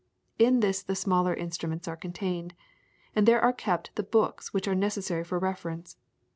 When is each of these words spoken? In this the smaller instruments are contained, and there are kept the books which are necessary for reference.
In 0.39 0.61
this 0.61 0.81
the 0.81 0.95
smaller 0.95 1.31
instruments 1.35 1.87
are 1.87 1.95
contained, 1.95 2.55
and 3.15 3.27
there 3.27 3.39
are 3.39 3.53
kept 3.53 3.95
the 3.95 4.01
books 4.01 4.51
which 4.51 4.67
are 4.67 4.73
necessary 4.73 5.23
for 5.23 5.37
reference. 5.37 5.95